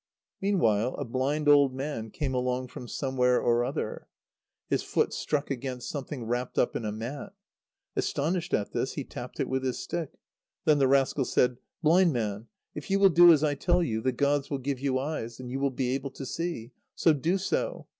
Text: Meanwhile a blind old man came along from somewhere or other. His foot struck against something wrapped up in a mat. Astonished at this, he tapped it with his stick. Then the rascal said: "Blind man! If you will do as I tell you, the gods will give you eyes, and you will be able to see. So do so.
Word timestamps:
Meanwhile 0.41 0.95
a 0.95 1.05
blind 1.05 1.47
old 1.47 1.75
man 1.75 2.09
came 2.09 2.33
along 2.33 2.69
from 2.69 2.87
somewhere 2.87 3.39
or 3.39 3.63
other. 3.63 4.07
His 4.67 4.81
foot 4.81 5.13
struck 5.13 5.51
against 5.51 5.89
something 5.91 6.23
wrapped 6.25 6.57
up 6.57 6.75
in 6.75 6.85
a 6.85 6.91
mat. 6.91 7.33
Astonished 7.95 8.51
at 8.51 8.71
this, 8.73 8.93
he 8.93 9.03
tapped 9.03 9.39
it 9.39 9.47
with 9.47 9.63
his 9.63 9.77
stick. 9.77 10.17
Then 10.65 10.79
the 10.79 10.87
rascal 10.87 11.23
said: 11.23 11.57
"Blind 11.83 12.13
man! 12.13 12.47
If 12.73 12.89
you 12.89 12.97
will 12.97 13.09
do 13.09 13.31
as 13.31 13.43
I 13.43 13.53
tell 13.53 13.83
you, 13.83 14.01
the 14.01 14.11
gods 14.11 14.49
will 14.49 14.57
give 14.57 14.79
you 14.79 14.97
eyes, 14.97 15.39
and 15.39 15.51
you 15.51 15.59
will 15.59 15.69
be 15.69 15.91
able 15.93 16.09
to 16.09 16.25
see. 16.25 16.71
So 16.95 17.13
do 17.13 17.37
so. 17.37 17.85